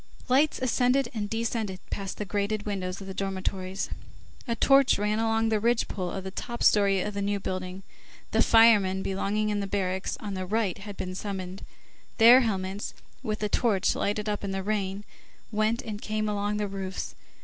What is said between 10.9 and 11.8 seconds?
been summoned.